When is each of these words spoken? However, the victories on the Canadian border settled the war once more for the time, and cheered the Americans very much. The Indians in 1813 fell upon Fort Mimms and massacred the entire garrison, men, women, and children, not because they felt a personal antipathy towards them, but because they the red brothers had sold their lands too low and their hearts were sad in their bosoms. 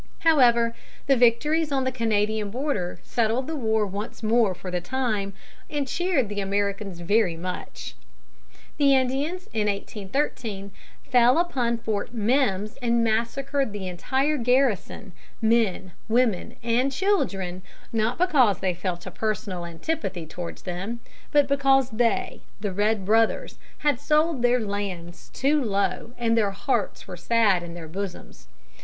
However, 0.21 0.73
the 1.05 1.15
victories 1.15 1.71
on 1.71 1.83
the 1.83 1.91
Canadian 1.91 2.49
border 2.49 2.99
settled 3.03 3.45
the 3.45 3.55
war 3.55 3.85
once 3.85 4.23
more 4.23 4.55
for 4.55 4.71
the 4.71 4.81
time, 4.81 5.33
and 5.69 5.87
cheered 5.87 6.27
the 6.27 6.39
Americans 6.41 7.01
very 7.01 7.37
much. 7.37 7.95
The 8.77 8.95
Indians 8.95 9.47
in 9.53 9.67
1813 9.67 10.71
fell 11.11 11.37
upon 11.37 11.77
Fort 11.77 12.15
Mimms 12.15 12.77
and 12.81 13.03
massacred 13.03 13.73
the 13.73 13.87
entire 13.87 14.37
garrison, 14.37 15.11
men, 15.39 15.91
women, 16.09 16.55
and 16.63 16.91
children, 16.91 17.61
not 17.93 18.17
because 18.17 18.57
they 18.59 18.73
felt 18.73 19.05
a 19.05 19.11
personal 19.11 19.67
antipathy 19.67 20.25
towards 20.25 20.63
them, 20.63 20.99
but 21.31 21.47
because 21.47 21.91
they 21.91 22.41
the 22.59 22.71
red 22.73 23.05
brothers 23.05 23.59
had 23.77 23.99
sold 23.99 24.41
their 24.41 24.59
lands 24.59 25.29
too 25.31 25.63
low 25.63 26.13
and 26.17 26.35
their 26.35 26.49
hearts 26.49 27.07
were 27.07 27.15
sad 27.15 27.61
in 27.61 27.75
their 27.75 27.87
bosoms. 27.87 28.47